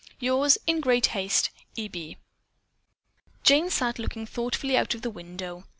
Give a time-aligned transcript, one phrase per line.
[0.19, 1.87] "Yours in great haste, E.
[1.87, 2.17] B."
[3.43, 5.63] Jane sat looking thoughtfully out of the window.